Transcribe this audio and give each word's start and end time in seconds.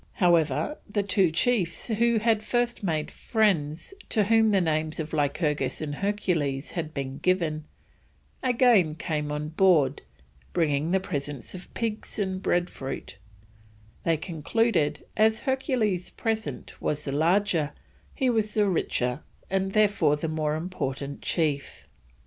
However, 0.13 0.79
the 0.89 1.03
two 1.03 1.29
chiefs 1.29 1.85
who 1.85 2.17
had 2.17 2.43
first 2.43 2.81
made 2.81 3.11
friends, 3.11 3.93
to 4.09 4.23
whom 4.23 4.49
the 4.49 4.59
names 4.59 4.99
of 4.99 5.13
Lycurgus 5.13 5.79
and 5.79 5.93
Hercules 5.93 6.71
had 6.71 6.91
been 6.91 7.19
given, 7.19 7.65
again 8.41 8.95
came 8.95 9.31
on 9.31 9.49
board, 9.49 10.01
bringing 10.53 10.91
presents 11.01 11.53
of 11.53 11.71
pigs 11.75 12.17
and 12.17 12.41
bread 12.41 12.67
fruit; 12.67 13.17
they 14.03 14.17
concluded 14.17 15.05
as 15.15 15.41
Hercules's 15.41 16.09
present 16.09 16.81
was 16.81 17.05
the 17.05 17.11
larger, 17.11 17.71
he 18.15 18.27
was 18.27 18.55
the 18.55 18.67
richer 18.67 19.21
and 19.51 19.73
therefore 19.73 20.15
the 20.15 20.27
more 20.27 20.55
important 20.55 21.21
chief. 21.21 21.85